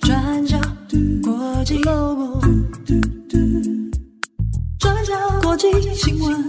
[0.00, 0.58] 转角
[1.22, 2.40] 国际 Global，
[4.78, 5.12] 转角
[5.42, 6.44] 国际新闻。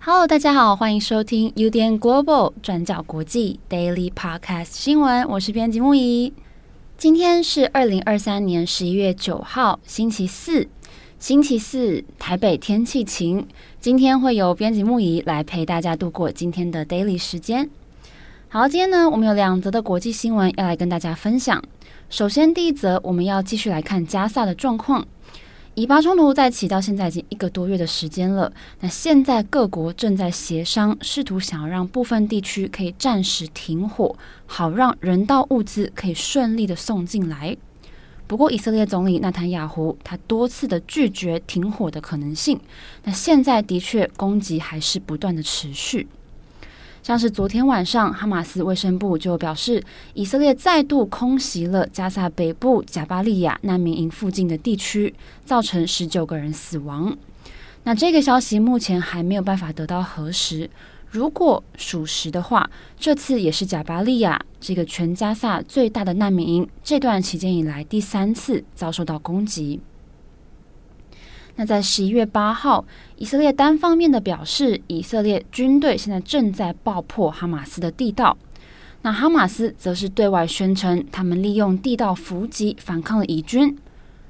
[0.00, 6.32] Hello，大家好，欢迎收听 UDN Global 转角国际 Daily Podcast 新闻，我是编辑木仪。
[7.02, 10.68] 今天是二零二三年十一月九号，星期四。
[11.18, 13.44] 星期四，台北天气晴。
[13.80, 17.68] 今天会由编辑木仪来陪大家度过今天的 daily 时间。
[18.48, 21.60] 好，今天呢，我们有两则的国际新闻要来跟大家分享。
[22.08, 25.04] 首先，第一则，我们要继续来看加萨的状况。
[25.74, 28.52] 以巴冲突再起到现在已经一个多月的时间了。
[28.80, 37.56] 那现在各国正在协商，试图想要让部分地区可以暂时停火，好让人道物资可以顺利的送进来。
[38.26, 42.60] 不过，以色列总理纳坦雅胡他多次的拒绝停火的可能性。
[43.04, 46.06] 那现在的确攻击还是不断的持续。
[47.02, 49.82] 像是昨天晚上，哈马斯卫生部就表示，
[50.14, 55.12] 以色列再度空袭了加萨北部贾巴利亚难民营附近的地区，
[55.44, 57.16] 造成十九个人死亡。
[57.82, 60.70] 那这个消息目前还没有办法得到核实。
[61.10, 69.80] 如果属实的话，这次也是贾巴利亚这个全加萨最大的难民营，这段期间以来第三次遭受到攻击。
[71.56, 72.84] 那在十一月八号，
[73.16, 78.36] 以色列单方面的表示，以色列军队现在正在爆破哈马斯的地道。
[79.02, 83.76] 那哈马斯则是对外宣称，他们利用地道伏击反抗了以军。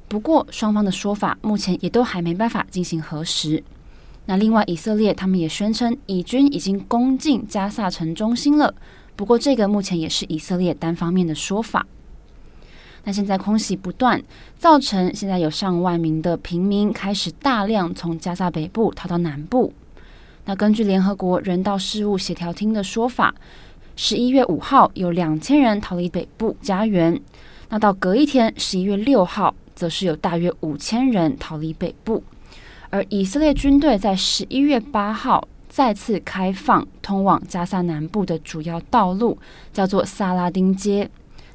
[0.09, 3.63] 不过，双方的说法目前也都还没办法进行核实。
[4.27, 8.75] 那另外，以色列他们也宣称，以军已经攻进加萨城中心了。
[9.15, 11.87] 不过，这个目前也是以色列单方面的说法。
[13.05, 14.23] 那现在空袭不断，
[14.59, 19.73] 造成现在有上万名的平民开始大量从加萨北部逃到南部。
[20.45, 23.35] 那根据联合国人道事务协调厅的说法，
[23.97, 27.21] 十一月五号有两千人逃离北部家园。
[27.69, 32.23] 那到隔一天，十一月六号，则是有大约五千人逃离北部。
[32.91, 39.39] 而以色列军队在十一月八号再次开放通往加萨南部的主要道路，
[39.73, 41.11] 叫做萨拉丁街。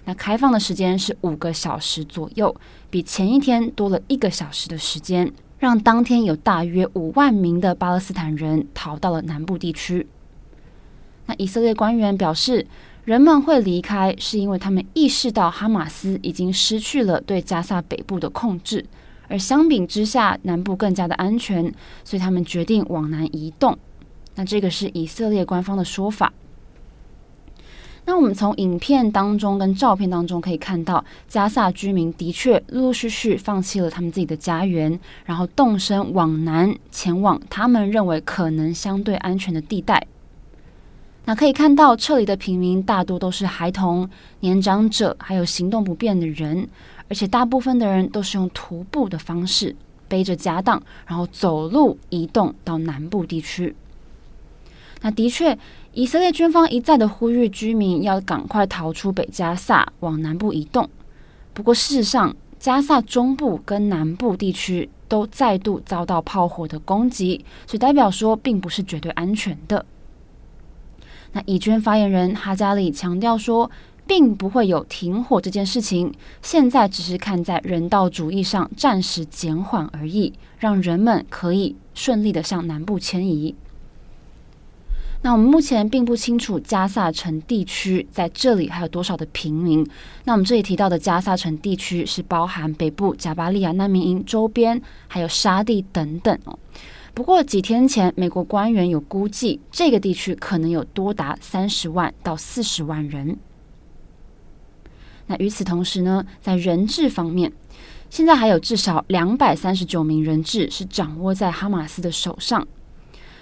[0.08, 2.56] 那开放的时间是五个小时左右，
[2.90, 5.30] 比前一天多了一个小时的时间，
[5.60, 10.08] 让当天有大约五万名的巴勒斯坦人逃到了南部地区。
[11.26, 12.66] 那以色列官员表示，
[13.04, 18.86] 人们会离开是因为他们意识到哈马斯已经失去了对加萨北部的控制，
[19.28, 21.70] 而相比之下，南部更加的安全，
[22.06, 23.78] 所以他们决定往南移动。
[24.36, 26.32] 那这个是以色列官方的说法。
[28.10, 40.08] 那我们从影片当中跟照片当中可以看到，加萨居民的确陆陆续续放弃了他们自己的家园，然后动身往南前往他们认为可能相对安全的地带。
[41.26, 46.66] 那可以看到撤离的平民大多都是孩童、年长者，还有行动不便的人，
[47.10, 49.76] 而且大部分的人都是用徒步的方式
[50.08, 53.76] 背着家当，然后走路移动到南部地区。
[55.02, 55.60] 那的确。
[55.98, 60.88] 以色列军方一再的呼吁居民要赶快逃出北加萨，往南部移动。
[61.56, 69.84] 不过，事实上，加萨中部跟南部地区都再度遭到炮火的攻击，所以代表说并不是绝对安全的。
[71.32, 73.72] 那以军发言人哈加里强调说，
[74.06, 83.56] 并不会有停火这件事情，现在只是看在人道主义上暂时减缓而已，让人们可以顺利的向南部迁移。
[85.22, 89.86] 那我们目前并不清楚加萨城地区在这里还有多少的平民。
[90.24, 96.58] 那我们这里提到的加萨城地区是包含北部贾巴利亚难民营周边，还有沙地等等哦。
[97.14, 103.38] 不过几天前，美国官员有估计，这个地区可能有多达三十万到四十万人。
[105.26, 107.52] 那与此同时呢，在人质方面，
[108.10, 112.66] 现在还有至少两百三十九名人质是掌握在哈马斯的手上。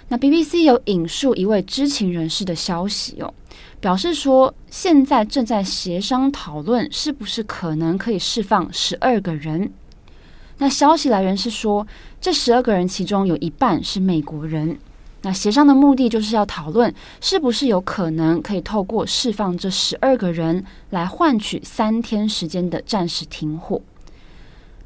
[0.08, 3.34] 那 BBC 有引述一位知情人士的消息哦，
[3.80, 9.72] 表示说现在正在协商讨论是不是可能可以释放十二个人。
[10.58, 11.84] 那消息来源是说，
[12.20, 14.78] 这十二个人其中有一半是美国人。
[15.22, 23.82] 那协商的目的就是要讨论是不是有可能可以透过释放这十二个人来换取三天时间的暂时停火。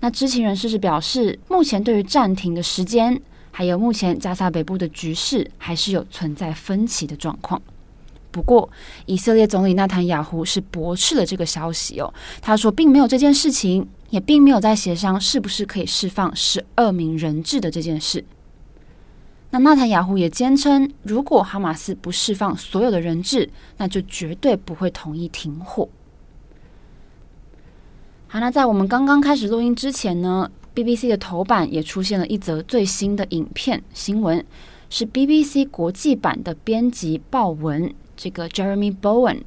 [0.00, 3.20] 那知情人士是表示，目前对于暂停的时间。
[3.60, 7.60] 还有，目前加沙北部的局势还是有存在分歧的状况。
[8.30, 8.70] 不过，
[9.04, 12.10] 以色列总理纳坦雅胡是驳斥了这个消息哦。
[12.40, 18.24] 他说，并没有这件事情，也并没有在协商是不是可以释放十二名人质的这件事。
[19.50, 25.86] 那纳坦雅胡也坚称，如果哈马斯不释放所有的人质，那就绝对不会同意停火。
[28.26, 30.50] 好，那在我们刚刚开始录音之前呢
[30.82, 34.44] ，BBC 的头版也出现了一则最新的影片新闻，
[34.88, 37.92] 是 BBC 国际版的编辑鲍文。
[38.16, 39.42] 这个 Jeremy Bowen，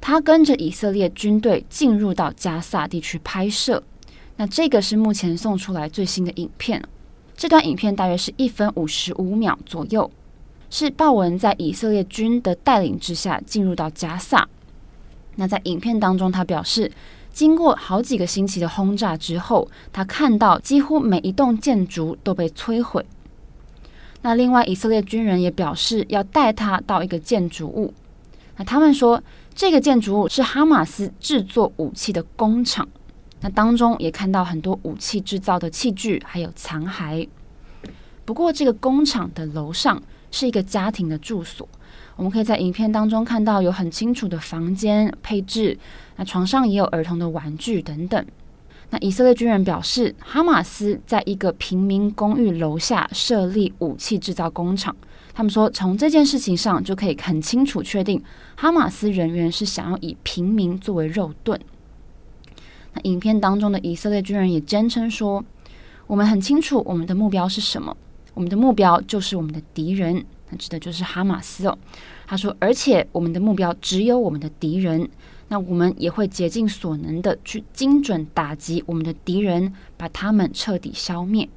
[0.00, 3.82] 他跟着以色列军队进入到加萨地区拍摄。
[4.36, 6.82] 那这个是目前送出来最新的影片。
[7.36, 10.10] 这段影片大约是一分五十五秒左右，
[10.70, 14.48] 是鲍文在以色列军的带领之下进入到加萨。
[15.36, 16.90] 那在影片当中，他表示，
[17.38, 23.06] 经过好几个星期的轰炸之后，他看到几乎每一栋建筑都被摧毁。
[24.22, 27.94] 那另外，以色列军人也表示要带他到一个建筑物。
[28.56, 29.22] 那他们说，
[29.54, 32.88] 这个建筑物是哈马斯制作武器的工厂。
[33.40, 37.28] 那当中也看到很多武器制造的器具，还有残骸。
[38.24, 40.02] 不过，这个工厂的楼上
[40.32, 41.68] 是一个家庭的住所。
[42.18, 45.78] 我们可以在影片当中看到有很清楚的房间配置。
[46.16, 48.26] 那床上也有儿童的玩具等等。
[48.90, 54.96] 那以色列军人表示，哈马斯在一个平民公寓楼下设立武器制造工厂。
[55.32, 58.20] 他们说，从这件事情上就可以很清楚确定，
[58.56, 61.60] 哈马斯人员是想要以平民作为肉盾。
[62.94, 65.44] 那影片当中的以色列军人也坚称说
[66.08, 67.96] ：“我们很清楚我们的目标是什么，
[68.34, 71.78] 我们的目标就是我们的敌人，那指的就是哈马斯哦。”
[72.26, 75.08] 他说：“而且我们的目标只有我们的敌人。”
[75.50, 81.48] 那我们也会竭尽所能的去精准打击我们的敌人，把他们彻底消灭。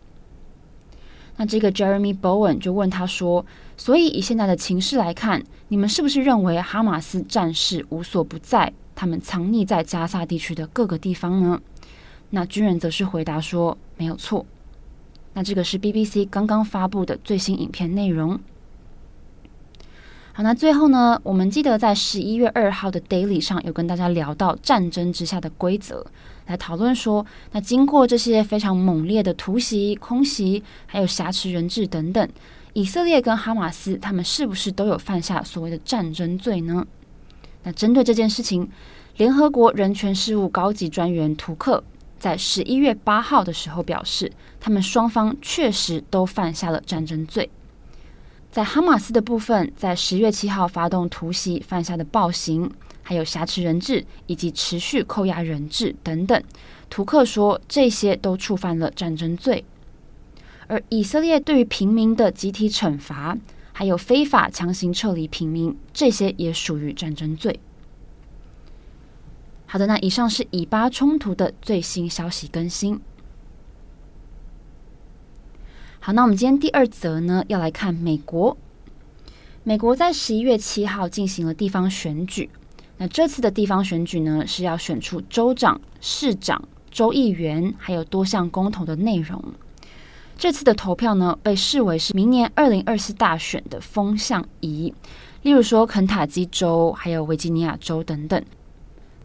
[1.35, 3.45] 那这个 Jeremy Bowen 就问他说
[3.75, 11.61] ：“所以以现在的情势来看，你们是不是认为哈马斯战士无所不在，他们藏匿在加萨地区的各个地方呢？”
[12.31, 14.45] 那军人则是回答说：“没有错。”
[15.35, 18.39] 那这个是 BBC 刚刚发布的最新影片内容。
[20.43, 26.05] 那最后呢，我们记得在十一月二号的 Daily 上有跟大家聊到战争之下的规则，
[26.47, 32.27] 来讨论说，那经过这些非常猛烈的突袭、空袭，还有挟持人质等等，
[32.73, 36.85] 以色列跟哈马斯他们是不是都有犯下所谓的战争罪呢？
[37.63, 38.69] 那针对这件事情，
[39.17, 41.83] 联合国人权事务高级专员图克
[42.17, 47.49] 在十一月八号的时候表示，他们双方确实都犯下了战争罪。
[48.51, 52.69] 在哈马斯的部分，在十月七号发动突袭犯下的暴行，
[53.01, 56.43] 还有挟持人质以及持续扣押人质等等，
[56.89, 59.63] 图克说这些都触犯了战争罪。
[60.67, 63.37] 而以色列对于平民的集体惩罚，
[63.71, 67.57] 还有非法强行撤离平民，这些也属于战争罪。
[69.65, 72.99] 好的，那以上是以巴冲突的最新消息更新。
[76.03, 78.57] 好，那我们今天第二则呢，要来看美国。
[79.63, 82.49] 美国在十一月七号进行了地方选举。
[82.97, 89.39] 那这次的地方选举呢，是要选出州长、市长、州议员，还有多项公投的内容。
[90.39, 94.91] 这次的投票呢，被视为是明年二零二四大选的风向仪。
[95.43, 98.43] 例如说，肯塔基州，还有维吉尼亚州等等。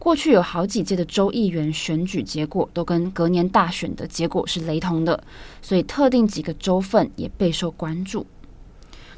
[0.07, 5.21] 过去有好几届的州议员选举结果都跟隔年大选的结果是雷同的，
[5.61, 8.25] 所以特定几个州份也备受关注。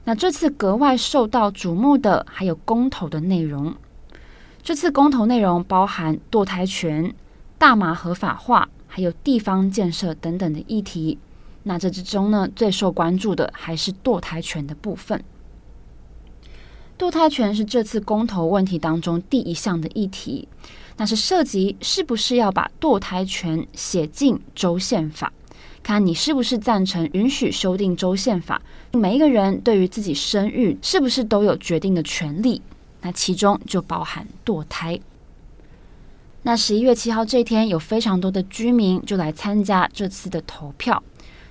[0.04, 3.74] 那这次格外受到瞩目的还有公投的内容。
[4.62, 7.14] 这次公投内容包含堕胎权、
[7.58, 11.18] 大麻合法化，还有地方建设等等的议题。
[11.64, 15.22] 那这之中呢，最受关注的还是堕胎权的部分。
[16.98, 20.48] 堕胎权是这次公投问题当中第一项的议题，
[20.96, 25.32] 那是涉及是不是要把堕胎权写进州宪法，
[25.80, 28.60] 看你是不是赞成允许修订州宪法，
[28.92, 32.60] 每一个人对于自己生育是不是都有决定的权利，
[33.02, 34.98] 那其中就包含堕胎。
[36.42, 41.00] 那十一月七号这天，有非常多的居民就来参加这次的投票，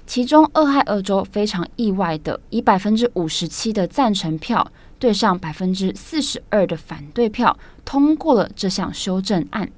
[0.05, 4.69] 其中俄亥俄州非常意外的以百分之五十七的赞成票。
[4.99, 9.71] 对上百分之四十二的反对票，通过了这项修正案。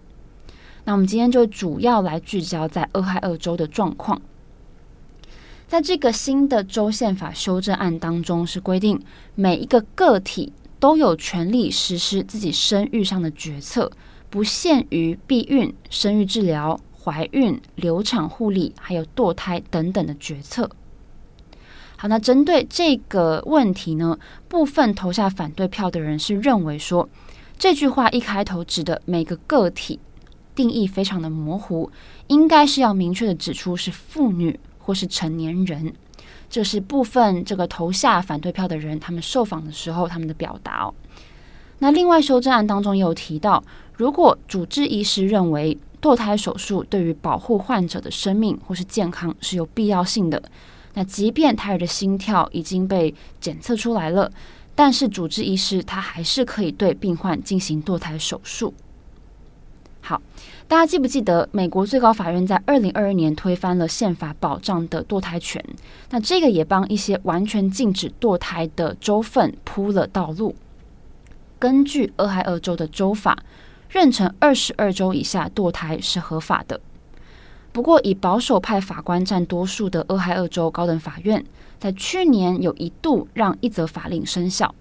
[0.86, 4.22] 那我们今天就主要来聚焦在俄亥俄州的状况。
[5.68, 9.00] 在这个新的州宪法修正案当中，是规定
[9.36, 13.92] 每一个个体都有权利实施自己生育上的决策，
[14.32, 20.70] 不限于避孕、生育治疗、怀孕、流产护理，还有堕胎等等的决策。
[22.01, 27.10] 好，那针对这个问题呢，部分投下反对票的人是认为说，
[27.58, 30.00] 这句话一开头指的每个个体
[30.56, 31.91] 定义非常的模糊，
[32.27, 35.94] 应该是要明确的指出是妇女或是成年人。
[36.50, 40.94] 这是部分这个投下反对票的人，他们受访的时候他们的表达哦。
[41.79, 43.62] 那另外修正案当中也有提到，
[43.98, 50.41] 如果主治医师认为堕胎手术对于保护患者的生命或是健康是有必要性的。
[51.00, 54.29] 那即便胎儿的心跳已经被检测出来了，
[54.75, 58.74] 但是主治医师他还是可以对病患进行堕胎手术。
[60.01, 60.22] 好，
[60.68, 65.63] 大家记不记得美国最高法院在二零二二年推翻了宪法保障的堕胎权？
[66.10, 70.53] 那这个也帮一些完全禁止堕胎的州份铺了道路。
[71.58, 73.41] 根据俄亥俄州的州法，
[73.89, 76.82] 妊娠二十二周以下堕胎是合法的。
[77.72, 81.46] 不过，以保守派法官占多数的俄亥俄州高等法院，
[81.80, 84.74] 在去年有一度让一则法令生效。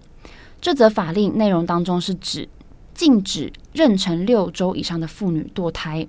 [0.59, 2.49] 这则法令内容当中是指
[2.93, 6.05] 禁止妊娠六周以上的妇女堕胎。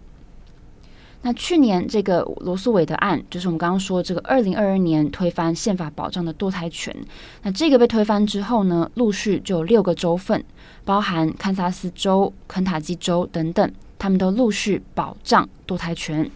[1.23, 6.97] 那去年这个罗诉韦德案，就是我们刚刚说这个二零二二年推翻宪法保障的堕胎权。
[7.43, 10.43] 那这个被推翻之后呢，陆续就有六个州份，
[10.85, 16.29] 包含堪萨斯州、肯塔基州等等，他们都陆续保障堕胎权。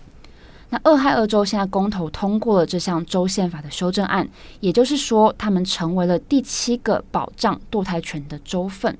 [0.75, 4.28] 那俄亥俄州现在公投通过了这项州宪法的修正案，
[4.59, 8.99] 也就是说，他们成为了第七个保障堕胎权的州份。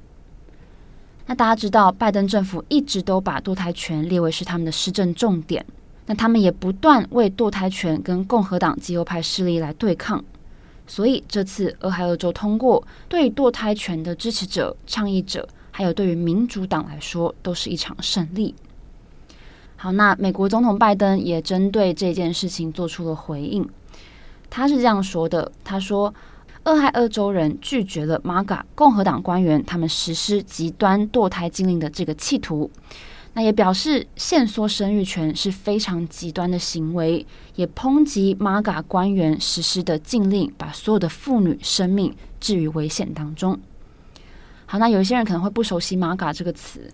[1.27, 5.67] 那大家知道，拜登政府一直都把堕胎权列为是他们的施政重点。
[6.07, 10.25] 那他们也不断为堕胎权跟共和党极右派势力来对抗。
[10.87, 18.55] 所以这次俄亥俄州通过，对于堕胎权的支持者、倡议者，还有对于民主党来说，都是一场胜利。
[19.85, 23.69] 好，那美国总统拜登也针对这件事情做出了回应。
[24.49, 26.15] 他是这样说的：“他说，
[26.65, 32.71] 俄亥俄州人拒绝了 MAGA 共和党官员他们实施极端堕胎禁令的这个企图。
[33.35, 43.61] 那也表示限缩生育权是非常极端的行为，也抨击 MAGA 官员实施的禁令，把所有的妇女生命置于危险当中。”
[44.65, 46.91] 好，那有一些人可能会不熟悉 MAGA 这个词。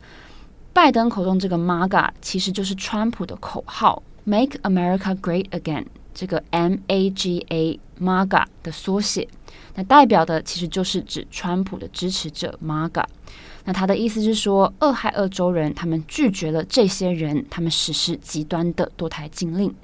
[0.80, 5.84] 拜登口中这个 MAGA 其实就是川普的口号，Make America Great Again，
[6.14, 9.28] 这个 M A G A MAGA 的缩写，
[9.74, 13.04] 那代表的其实就是指川普的支持者 MAGA。
[13.66, 19.74] 那他的意思是说，俄亥俄州人他们拒绝了这些人，他们实施极端的堕胎禁令。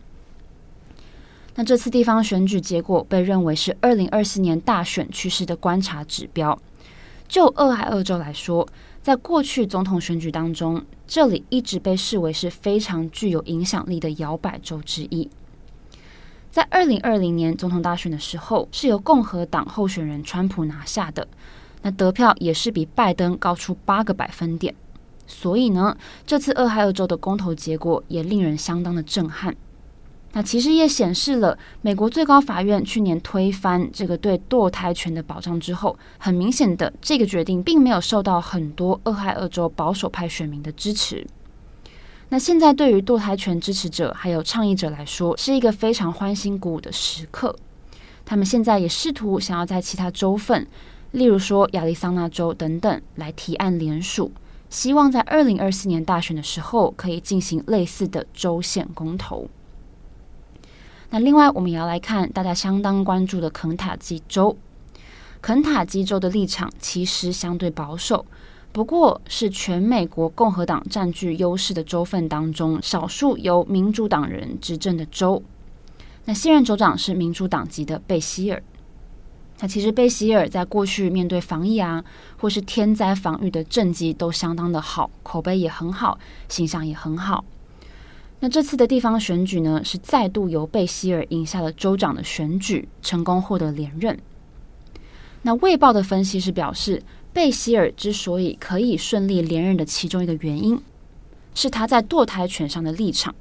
[1.57, 6.59] 那这次地方选举结果被认为是二零二四年大选趋势的观察指标。
[7.29, 8.67] 就俄亥俄州来说，
[9.07, 15.31] 在过去总统选举当中，这里一直被视为是非常具有影响力的摇摆州之一。
[16.51, 21.29] 在二零二零年总统大选的时候，是由共和党候选人川普拿下的，
[21.83, 24.75] 那得票也是比拜登高出八个百分点。
[25.29, 25.97] 所以呢，
[26.27, 29.55] 这次俄亥俄州的公投结果也令人相当的震撼。
[30.37, 41.27] 那其实也显示了，美国最高法院去年推翻这个对堕胎权的保障之后，很明显的这个决定并没有受到很多俄亥俄州保守派选民的支持。
[42.29, 47.57] 那现在对于堕胎权支持者还有倡议者来说，是一个非常欢欣鼓舞的时刻。
[48.27, 50.67] 他们现在也试图想要在其他州份，
[51.13, 54.31] 例如说亚利桑那州等等，来提案联署，
[54.69, 59.49] 希望在二零二四年大选的时候可以进行类似的州县公投。
[61.11, 64.57] 那另外，我们也要来看大家相当关注的肯塔基州。
[65.41, 68.27] 肯塔基州的立场其实相对保守，
[68.73, 75.43] 不过是全美国共和党占据优势的州份当中，少数由民主党人执政的州。
[76.25, 78.61] 那现任州长是民主党籍的贝希尔。
[79.61, 82.05] 那其实贝希尔在过去面对防疫啊，
[82.39, 87.45] 或是天灾防御的政绩都相当的好，口碑也很好，形象也很好。
[88.41, 94.19] 那这次的地方选举呢，是再度由贝希尔赢下了州长的选举，成功获得连任。
[95.43, 97.03] 那《卫报》的分析是表示，
[97.33, 100.81] 贝希尔之所以可以顺利连任的其中一个原因，
[101.55, 103.35] 是他在堕胎权上的立场。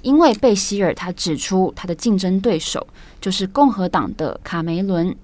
[0.00, 2.86] 因为贝希尔他指出，他的竞争对手
[3.20, 5.14] 就是共和党的卡梅伦。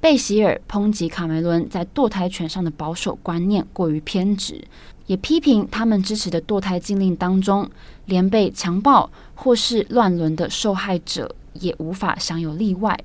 [0.00, 4.64] 贝希尔抨击卡梅伦在堕胎权上的保守观念过于偏执。
[5.08, 7.68] 也批评他们支持的堕胎禁令当中，
[8.04, 12.96] 连被强暴或是乱伦的受害者也无法享有例外。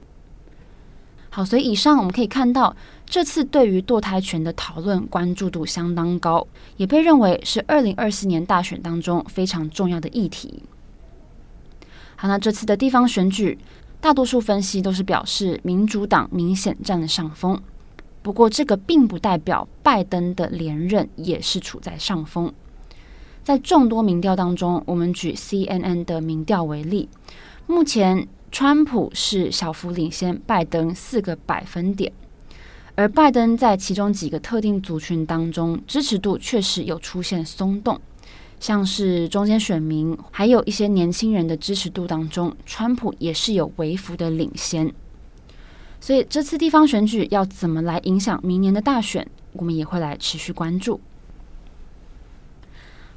[1.32, 2.76] 好，所以以上我们可以看到，
[3.08, 6.46] 这次对于堕胎权的讨论关注度相当高，
[6.78, 10.62] 也被认为是二零二四年大选当中非常重要的议题。
[12.18, 13.58] 好，那这次的地方选举，
[14.00, 17.60] 大多数分析都是表示民主党明显占了上风。
[18.24, 22.52] 不过，这个并不代表拜登的连任也是处在上风。
[23.44, 27.10] 在众多民调当中，我们举 CNN 的民调为例，
[27.68, 32.14] 目前川普是小幅领先拜登四个百分点，
[32.96, 38.00] 而拜登在其中几个特定族群当中支持度确实有出现松动，
[38.62, 44.94] 像是中间选民还有一些年轻人的支持度当中，川普也是有微幅的领先。
[46.04, 51.00] 所以这次地方选举要怎么来影响明年的大选，我们也会来持续关注。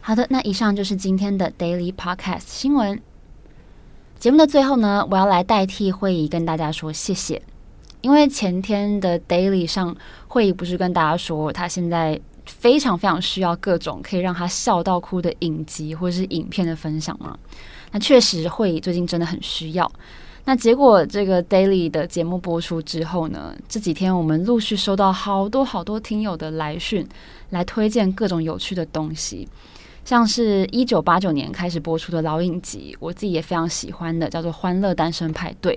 [0.01, 3.03] 好的，那以上就是今天的 Daily Podcast 新闻。
[4.21, 7.43] 节目的最后呢，我要来代替慧仪跟大家说谢谢，
[8.03, 9.97] 因为前天的 Daily 上，
[10.29, 17.37] 慧仪不是跟大家说她现在非常非常需要各种可以让她笑到哭的影集或是影片的分享吗？
[17.91, 19.91] 那确实，慧仪最近真的很需要。
[20.47, 27.05] 那结果这个 Daily 的节目播出之后呢，这几天我们陆续收到好多好多听友的来讯，
[27.51, 29.49] 来推荐各种有趣的东西。
[30.05, 35.75] 像是一九八九年开始播出的老影集，我自己也非常喜欢的，叫做《欢乐单身派对》，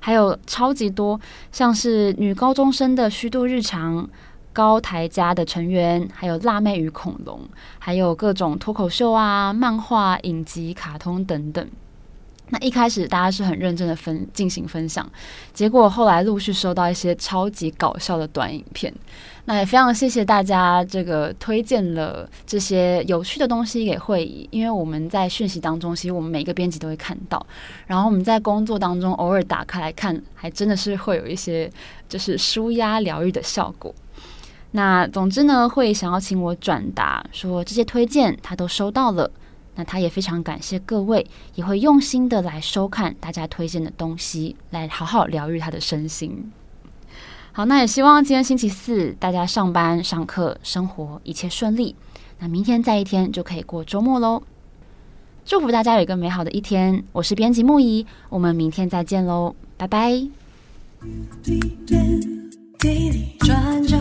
[0.00, 1.20] 还有超级多，
[1.52, 4.10] 像是女高中生的虚度日常、
[4.52, 7.40] 高台家的成员，还有辣妹与恐龙，
[7.78, 11.64] 还有各种脱口秀啊、漫画、影集、卡通等等。
[12.50, 15.08] 那一开始大家是很认真的分进行分享，
[15.52, 18.92] 结果后来陆续收到一些超级搞笑的短影片。
[19.44, 27.44] 那也非常谢谢大家这个推荐了这些有趣的东西给慧仪，因为我们在讯息当中，其实我们每个编辑都会看到，
[27.86, 31.70] 然后我们在工作当中偶尔打开来看，还真的是会有一些
[32.08, 33.94] 就是舒压疗愈的效果。
[34.72, 39.30] 那总之呢，会想要请我转达说这些推荐他都收到了。
[39.78, 46.50] 那他也非常感谢各位，也会用心的来收看大家推荐的东西，来好好疗愈他的身心。
[47.52, 51.94] 好，那也希望今天星期四大家上班、上课、生活一切顺利。
[52.40, 54.42] 那明天再一天就可以过周末喽。
[55.44, 57.04] 祝福大家有一个美好的一天。
[57.12, 60.26] 我是编辑木仪，我们明天再见喽，拜拜。
[63.38, 63.96] 转角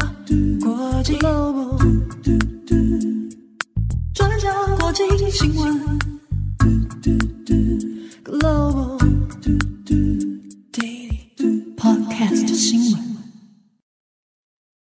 [4.98, 6.00] Foundation
[8.24, 8.98] Global
[10.74, 13.07] Daily Podcast 新闻。